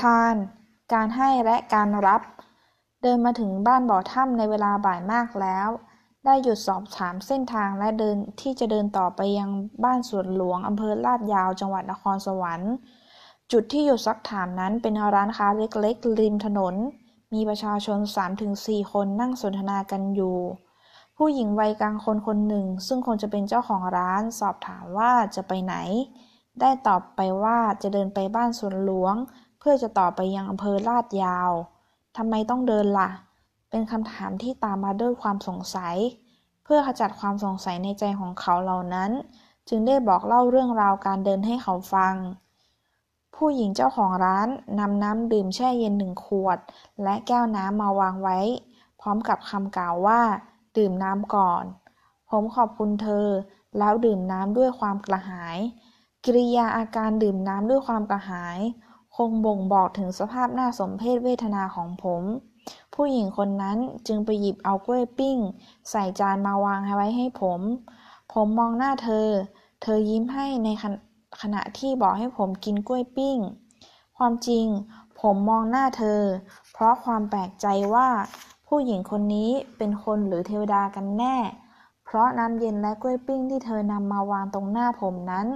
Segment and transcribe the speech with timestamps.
[0.00, 0.34] ทาน
[0.92, 2.20] การให้และการรับ
[3.02, 5.68] เดินมาถึงบ้านบ่อถ้ำในเวลาบ่ายมากแล้ว
[6.24, 9.50] ได้หยุดสอบถามเส้นทางและเดินที่จะเดินต่อไปยัง
[9.84, 12.72] บ้านสวนหลวงอำเภอลาดยาวจังหวัดนครสวรรค์
[13.52, 16.74] จุดที่หยุดซักถามนั้นเป็นร้านค้าเล็กๆ ริมถนน
[17.32, 17.98] มีประชาชน
[18.44, 20.36] 3-4 คนนั่งสนทนากันอยู่
[21.16, 25.74] ผู้หญิงวัยกลางคนคนหนึ่ง ซึ่งคงจะเป็นเจ้าของร้านสอบถามว่าจะไปไหน
[26.60, 29.14] ได้ตอบไปว่าจะเดินไปบ้านสวนหลวง
[29.64, 31.50] เพื่อจะต่อไปยังอำเภอลาดยาว
[32.16, 33.10] ทำไมต้องเดินละ่ะ
[33.70, 35.96] เป็นคำถามที่ตามมาด้วยความสงสัย
[36.64, 39.10] เพื่อขจัดความสงสัยในใจของเขาเหล่านั้น
[39.68, 42.14] จึงได้บอกเล่าเรื่องราวการเดินให้เขาฟัง
[43.36, 44.48] ผู้หญิงเจ้าของร้าน
[44.78, 46.58] นำน้ำดื่มแช่เย็นหนึ่งขวด
[47.02, 48.38] และแก้วน้ำมาวางไว้
[49.00, 50.20] พร้อมกับคำกล่าวว่า
[50.76, 51.64] ดื่มน้ำก่อน
[52.30, 53.26] ผมขอบคุณเธอ
[53.78, 55.58] แล้วดื่มน้ำด้วยความกระหาย
[56.24, 58.58] กิริยาอาการดื่มน้ำด้วยความกระหาย
[59.16, 62.22] คงบ่งบอกถึงสภาพหน่าสมเพชเวทนาของผม
[62.94, 65.38] ผู้หญิงคนนั้นจึงไปหยิบเอากล้วยปิ้ง
[65.90, 67.60] ใส่จานมาวางไว้ให้ผม
[68.32, 69.28] ผมมองหน้าเธอ
[69.82, 70.98] เธอยิ้มให้ในขณะ
[71.42, 73.38] ขณะที่บอกให้ผมกินกล้วยปิ้ง
[74.16, 74.66] ความจริง
[75.20, 76.20] ผมมองหน้าเธอ
[76.72, 78.08] เพราะความแปลกใจว่า
[78.68, 81.36] ผู้หญิงคนนี้เป็นคนหรือเทวดากันแน่
[82.04, 85.46] เพราะน้ำเย็นและกล้วยปิ้งที่เธอนำมาวางตรงหน้าผมนั้น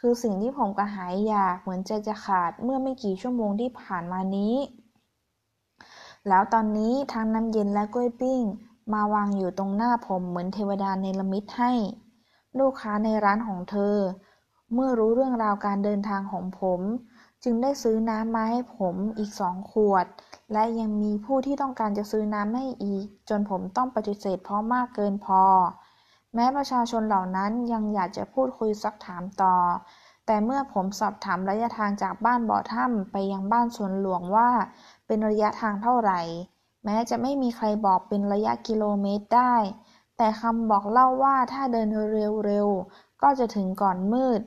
[0.00, 4.54] คือสิ่งที่ผมกระหายอยากเหมือนใจจะขาดเมื่อไม่กี่ชั่วโมงที่ผ่านมานี้
[6.28, 8.42] แล้วตอนนี้ทั้งน้ำเย็นและกล้วยปิ้ง
[8.92, 11.72] มาวางอยู่ตรงหน้าผมเหมือนเทวดาในละมิตให้
[12.58, 13.96] ลูกค้าในร้านของเธอ
[14.72, 16.80] เมื่อรู้เรื่องราวการเดินทางของผม
[17.44, 20.06] จึงได้ซื้อน้ำมาให้ผมอีกสองขวด
[20.52, 25.42] และยังมีผู้ที่ต้องการจะซื้อน้ำให้อีก จนผมต้องปฏิเสธเพราะมากเกินพอ
[26.34, 29.56] แม้ประชาชนเหล่านั้นยังอยากจะพูดคุยซักถามต่อ
[30.26, 34.50] แต่เมื่อผมสอบถามระยะทางจากบ้านบ่อถ้ำไปยังบ้านสวนหลวงว่า
[35.06, 36.20] เป็นระยะทางเท่าไหร่
[36.84, 39.54] แม้จะไม่มีใครบอกเป็นระยะกิโลเมตรได้
[40.16, 41.88] แต่คำบอกเล่าว่าถ้าเดิน
[42.46, 44.40] เร็วๆ ก็จะถึงก่อนมืด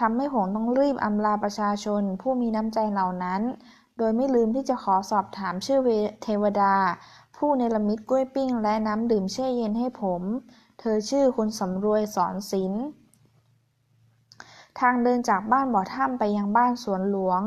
[0.00, 3.42] ทำให้ผมต้องรีบอำลาประชาชนผู้มีน้ำใจเหล่านั้น
[3.98, 5.80] โดยไม่ลืมที่จะขอสอบถามชื่อ
[6.22, 6.74] เทวดา
[7.38, 10.22] ผู้เนรมิตกล้วยปิ้งและน้ำดื่มแช่เย็นให้ผม
[10.80, 12.84] เธอชื่อคุณสำรวยสอนศิลป์
[14.80, 17.42] ทางเดินจากบ้านบ่อถ้ำไปยังบ้านสวนหลวง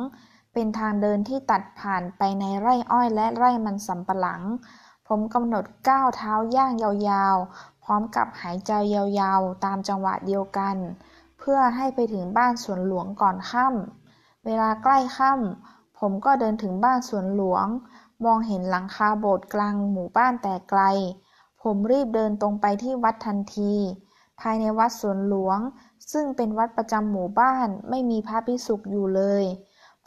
[0.54, 4.42] เป็นทางเดินที่ตัดผ่านไปในไร่อ้อยและไร่มันสำปะหลัง
[5.08, 10.76] ผมกำหนดก้าวเท้าย่างยาวๆ พร้อมกับหายใจยาวๆ ตามจังหวะเดียวกัน
[11.40, 17.68] เพื่อให้ไปถึงบ้านสวนหลวงก่อนค่ำเวลาใกล้ค่ำผมก็เดินถึงบ้านสวนหลวง
[18.26, 20.82] มองเห็นหลังคาโบสถ์กลางหมู่บ้านแต่ไกล
[21.62, 23.74] ผมรีบเดินตรงไปที่วัดทันที
[24.40, 25.60] ภายในวัดสวนหลวง
[26.12, 29.44] ซึ่งเป็นวัดประจำหมู่บ้านไม่มีพระภิกษุอยู่เลย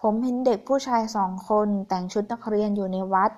[0.00, 3.30] ผมเห็นเด็กผู้ชายสองคนแต่งชุดนักเรียนอยู่ในวัด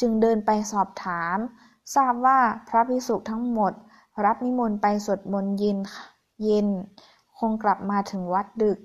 [0.00, 1.36] จึงเดินไปสอบถาม
[1.94, 2.38] ทราบว่า
[2.68, 3.72] พระภิกษุทั้งหมด
[4.24, 5.78] รับนิมนต์ไปสวดมนต์เย็น
[6.42, 6.68] เย็น
[7.38, 8.78] คงกลับมาถึงวัดดึก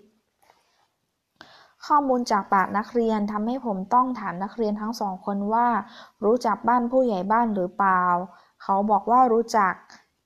[1.88, 5.68] ข้อมูลจากปากนักเรียนทำให้ผมต้องถามนักเรียนทั้งสองคนว่า
[6.24, 8.04] รู้จักบ้านผู้ใหญ่บ้านหรือเปล่า
[8.64, 9.74] เขาบอกว่ารู้จัก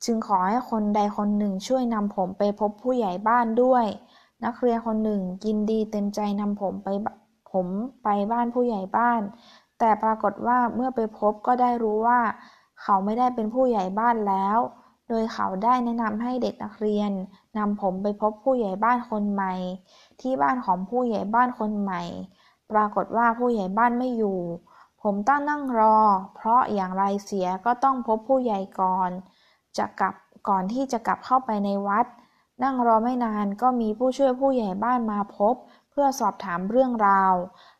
[0.05, 3.85] จึงขอให้คนใดคนหนึ่งช่วยนำผมไปพบผู้ใหญ่บ้านด้วย
[4.45, 6.87] นักเรียนคนหนึ่งยินดีเต็มใจนำผมไป
[7.51, 7.67] ผม
[8.03, 9.21] ไปบ้านผู้ใหญ่บ้าน
[9.79, 12.19] แต่ปรากฏว่าเมื่อไปพบก็ได้รู้ว่า
[12.81, 14.57] เขาไม่ได้เป็นผู้ใหญ่บ้านแล้ว
[15.09, 17.11] โดยเขาได้แนะนำให้เด็กนักเรียน
[17.57, 19.53] นำผมไปพบผู้ใหญ่บ้านคนใหม่
[20.21, 22.03] ที่บ้านของผู้ใหญ่บ้านคนใหม่
[22.71, 24.39] ปรากฏว่าผู้ใหญ่บ้านไม่อยู่
[25.01, 25.97] ผมต้องนั่งรอ
[26.35, 29.09] เพราะอย่างไรเสียก็ต้องพบผู้ใหญ่ก่อน
[29.77, 30.15] จะกลับ
[30.49, 32.05] ก่อนที่จะกลับเข้าไปในวัด
[32.63, 35.55] นั่งรอไม่นานก็มีผู้ช่วยผู้ใหญ่บ้านมาพบ
[35.89, 37.33] เพื่อสอบถามเรื่องราว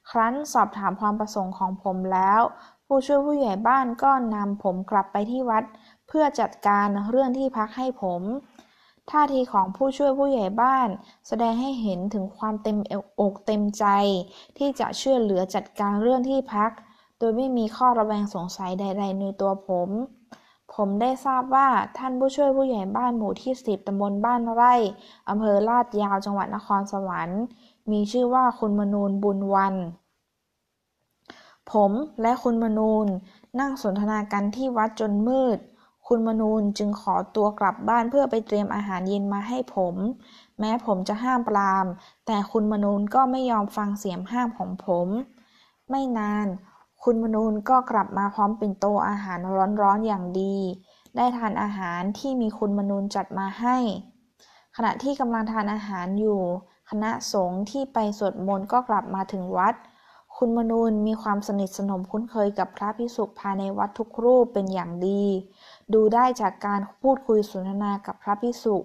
[0.09, 2.41] ครั้นสอบถามความประสงค์ของผมแล้ว
[2.85, 5.63] ผู้ช่วยผู้ใหญ่บ้านก็นำผมกลับไปที่วัด
[6.07, 8.21] เพื่อจัดการเรื่องที่พักให้ผม
[9.09, 10.87] ท่าทีของผู้ช่วยผู้ใหญ่บ้าน
[11.27, 12.77] แสดงให้เห็นถึงความเต็ม
[13.19, 13.85] อกเต็มใจ
[14.57, 16.71] ที่จะช่วยเหลือจัดการเรื่องที่พัก
[17.17, 19.89] โดยไม่มีข้อระแวงสงสัยใด ๆ ในตัวผม
[20.73, 21.67] ผมได้ทราบว่า
[21.97, 24.73] ท่านผู้ช่วยผู้ใหญ่บ้านหมู่ที่สิบตำบลบ้านไร่
[25.29, 27.41] อำเภอลาดยาวจังหวัดนครสวรรค์
[27.91, 29.75] มีชื่อว่าคุณมนูนบุญวัน
[31.71, 33.07] ผมและคุณมนูน
[33.59, 35.57] นั่งสนทนากันที่วัดจนมืด
[36.13, 39.95] คุณมนูนจึงขอตัวกลับบ้านเพื่อไปเตรียมอาหารเย็นมาให้ผม
[40.59, 41.85] แม้ผมจะห้ามปราม
[42.25, 45.07] แต่คุณมนูนก็ไม่ยอมฟังเสียงห้ามของผม
[45.89, 46.47] ไม่นาน
[47.03, 49.39] คุณมนูนก็กลับมาพร้อมเป็นโตอาหาร
[49.81, 50.55] ร้อนๆอย่างดี
[51.15, 53.77] ได้ทานอาหารที่มีคุณมนูนจัดมาให้
[54.75, 56.41] ขณะที่กำลังทานอาหารอยู่
[56.89, 59.75] คณะสงฆ์ที่ไปสวดมนต์ก็กลับมาถึงวัด
[60.43, 65.23] คุณมนูนมีความสนิทสนมคุ้นเคยกับพระพิสุภายในวัดทุกรูปเป็นอย่างดี
[65.93, 68.75] ดูได้จากการพูดคุยสนทนากับพระพิสุ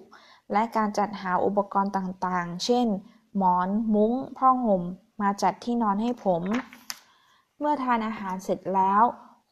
[0.53, 2.87] และการจัดหาอุปกรณ์ต่างๆ เช่น
[3.37, 4.83] หมอน มุ้ง ผ้าห่ม
[5.21, 6.43] มาจัดที่นอนให้ผม
[7.59, 9.03] เมื่อทานอาหารเสร็จแล้ว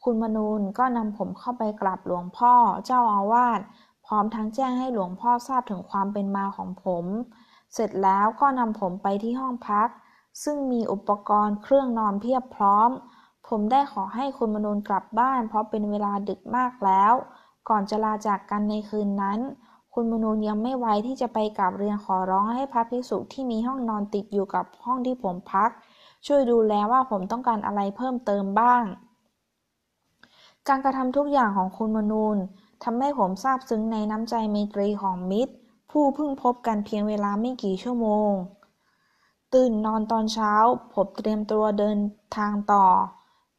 [0.03, 2.53] คุณมนูนก็นำผมเข้าไปกราบหลวงพ่อ
[2.85, 3.59] เจ้าอาวาส
[4.05, 7.05] พร้อมทั้งแจ้งให้หลวงพ่อทราบถึงความเป็นมาของผม
[7.73, 9.89] เสร็จแล้วก็นำผมไปที่ห้องพัก
[10.43, 12.89] ซึ่งมีอุปกรณ์เครื่องนอนเพียบพร้อม
[13.47, 17.13] ผมได้ขอให้คุณมนูนกลับบ้าน เพราะเป็นเวลาดึกมากแล้ว
[17.69, 19.39] ก่อนจะลาจากกันในคืนนั้น
[19.93, 25.69] คุณมนูนยังไม่ไวที่จะไปกราบเรียนขอร้องให้พระภิกษุที่มีห้องนอนติดอยู่กับห้องที่ผมพัก
[26.25, 28.83] ช่วยดูแลว่าผมต้องการอะไรเพิ่มเติมบ้าง
[30.67, 32.37] การกระทำทุกอย่างของคุณมนูน
[32.83, 35.53] ทำให้ผมซาบซึ้งในน้ำใจเมตรีของมิตร
[35.91, 38.31] ผู้เพิ่งพบกันเพียงเวลาไม่กี่ชั่วโมง
[39.55, 40.53] ตื่นนอนตอนเช้า
[40.93, 41.97] ผมเตรียมตัวเดิน
[42.37, 42.85] ทางต่อ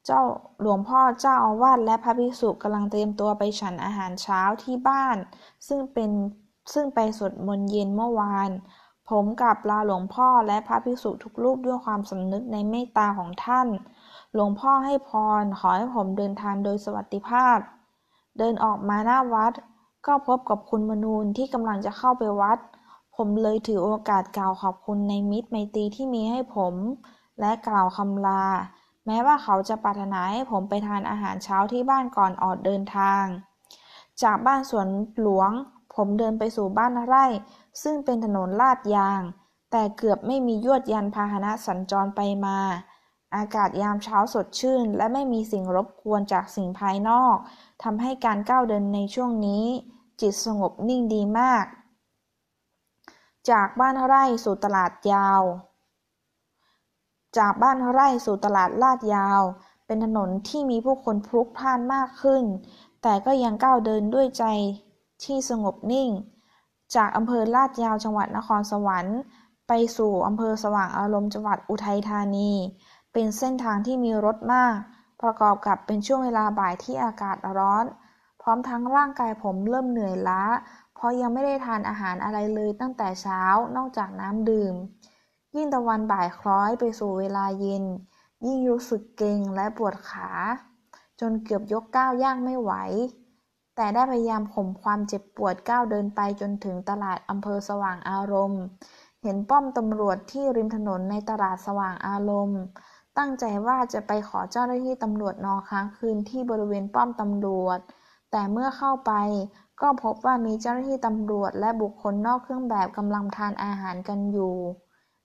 [0.07, 0.23] เจ้า
[0.61, 5.17] หลวงพ่อเจ้าอาวาสและพระภิกษุกำลังเตรียมตัวไปฉันอาหารเช้าที่บ้าน
[5.69, 6.11] ซึ่งเป็น
[6.73, 8.51] ซึ่งไปสวดมนต์เย็นเมื่อวาน
[9.11, 13.69] ผมกับลาหลวงพ่อและพระภิกษุทุกรูปด้วยความสำนึกในเมตตาของท่าน
[14.35, 15.11] หลวงพ่อให้พ
[15.43, 17.59] รขอให้ผมเดินทางโดยสวัสดิภาพ
[18.39, 19.53] เดินออกมาหน้าวัด
[20.07, 22.59] ก็พบกับคุณมนูนที่กำลังจะเข้าไปวัด
[23.17, 26.75] ผมเลยถือโอกาสกล่าวขอบคุณในมิตรไมตรีที่มีให้ผม
[27.41, 28.45] และกล่าวคำลา
[29.07, 33.25] แม้ว่าเขาจะปรารถนาให้ผมไปทานอาหารเช้าที่บ้านก่อนออกเดินทาง
[34.23, 34.89] จากบ้านสวน
[35.21, 35.51] หลวง
[35.95, 37.27] ผมเดินไปสู่บ้านไร่
[37.83, 39.21] ซึ่งเป็นถนนลาดยาง
[39.71, 42.59] แต่เกือบไม่มียวดยันพาหนะสัญจรไปมา
[43.37, 47.37] อากาศยามเช้าสดชื่น และไม่มีสิ่งรบกวนจากสิ่งภายนอก
[47.83, 49.65] ทำให้การก้าวเดินในช่วงนี้
[50.21, 51.65] จิตสงบนิ่งดีมาก
[53.51, 55.43] จากบ้านไร่สู่ตลาดยาว
[57.39, 59.43] จากบ้านไร่สู่ตลาดลาดยาว
[59.87, 62.45] เป็นถนนที่มีผู้คนพลุกพล่านมากขึ้น
[63.03, 64.45] แต่ก็ยังก้าวเดินด้วยใจ
[65.25, 66.11] ที่สงบนิ่ง
[66.95, 69.19] จากอำเภอลาดยาวจังหวัดนครสวรรค์
[69.69, 72.53] ไปสู่อำเภอสว่างอารมณ์จังหวัดอุทัยธานี
[73.13, 74.77] เป็นเส้นทางที่มีรถมาก
[75.23, 77.85] ประกอบกับเป็นช่วงเวลาบ่ายที่อากาศร้อน
[78.43, 80.43] พร้อมทั้งร่างกายผมเริ่มเหนื่อยล้า
[80.97, 83.43] เพราะยังไม่ได้ทานอาหารอะไรเลยตั้งแต่เช้า
[83.77, 84.75] นอกจากน้ำดื่ม
[85.57, 87.85] ยิ่งตะวันบ่ายคล้อยไปสู่เวลาเย็น
[88.47, 90.29] ยิ่งรู้สึกเกร็งและปวดขา
[91.21, 92.73] จนเกือบยกก้าวย่างไม่ไหว
[93.77, 98.63] แต่ได้พยายามข่มความเจ็บปวดก้าวเดินไปจนถึงตลาดอำเภอสว่างอารมณ์
[99.23, 102.61] เห็นป้อมตำรวจที่ริมถนนในตลาดสว่างอารมณ์
[103.19, 107.79] ตั้งใจว่าจะไปขอเจ้าหน้าที่ตำรวจนอนค้างคืนที่บริเวณป้อมตำรวจ
[108.31, 109.13] แต่เมื่อเข้าไป
[109.81, 114.55] ก็พบว่ามีเจ้าหน้าที่ตำรวจและบุคคลนอกเครื่องแบบกำลังทานอาหารกันอยู่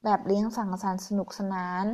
[0.03, 1.85] แบบเลี้ยงสังสรรค์สนุกสนาน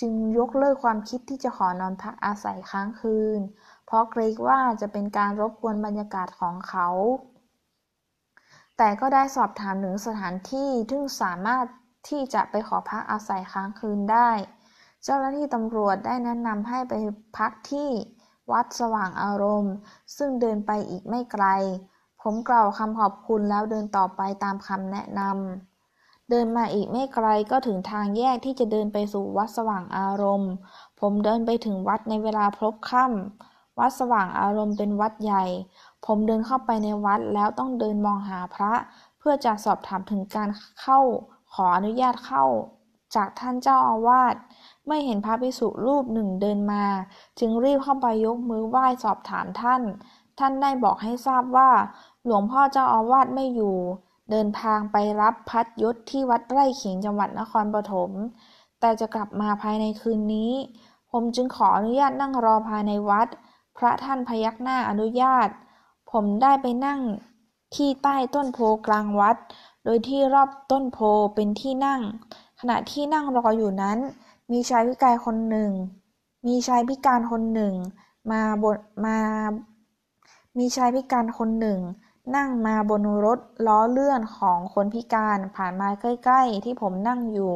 [0.00, 3.40] จึงยกเลิกความคิดที่จะขอนอนพักอาศัยค้างคืน
[3.86, 6.88] เพราะเกรงว่าจะเป็นการรบกวนบรรยากาศของเขา
[8.76, 11.66] แต่ก็ได้สอบถามถึงสถานที่ที่สามารถ
[12.08, 14.30] ที่จะไปขอพักอาศัยค้างคืนได้
[15.04, 16.94] เจ้าหน้าที่ตำรวจได้แนะนำให้ไป
[17.36, 17.88] พักที่
[18.52, 19.74] วัดสว่างอารมณ์
[20.16, 21.44] ซึ่งเดินไปอีกไม่ไกล
[22.22, 30.52] ผมกล่าวคำขอบคุณแล้วเดินต่อไปตามคำแนะนำ เดินมาอีกไม่ไกลก็ถึงทางแยกที่จะเดินไปสู่วัดสว่างอารมณ์
[31.00, 35.44] ผมเดินไปถึงวัดในเวลาพลบค่ำวัดสว่างอารมณ์เป็นวัดใหญ่
[36.06, 38.72] ผมเดินเข้าไปในวัดแล้วต้องเดินมองหาพระ
[39.18, 40.48] เพื่อจะสอบถามถึงการ
[40.80, 41.00] เข้า
[41.52, 42.44] ขออนุญาตเข้า
[43.14, 44.34] จากท่านเจ้าอาวาส
[44.86, 46.84] ไม่เห็นพระภิกษุรูปหนึ่งเดินมา
[47.38, 49.82] จึงรีบเข้าไปยกมือไหว้สอบถามท่าน
[50.38, 51.70] ท่านได้บอกให้ทราบว่า
[52.26, 53.76] หลวงพ่อเจ้าอาวาสไม่อยู่
[54.30, 58.10] เดินทางไปรับพัดยศที่วัดไร่ขิงจังหวัดนครปฐม
[58.80, 60.52] แต่จะกลับมาภายในคืนนี้
[61.10, 63.28] ผมจึงขออนุญาตนั่งรอภายในวัด
[63.76, 65.48] พระท่านพยักหน้าอนุญาต
[66.10, 67.00] ผมได้ไปนั่ง
[67.74, 69.36] ที่ใต้ต้นโพกลางวัด
[69.84, 70.98] โดยที่รอบต้นโพ
[71.34, 72.00] เป็นที่นั่ง
[72.60, 73.98] ขณะที่นั่งรออยู่นั้น
[74.52, 75.70] มีชายพิการคนหนึ่ง
[76.46, 77.74] มีชายพิการคนหนึ่ง
[78.30, 79.18] มาบนมา
[80.58, 81.78] มีชายพิการคนหนึ่ง
[82.36, 87.54] นั่งมาบนรถล้อเลื่อนของคนพิการผ่านมาใกล้ ๆ ที่ผมนั่งอยู่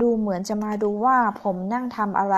[0.00, 2.36] ดูเหมือนจะมาดูว่าผมนั่งทำอะไร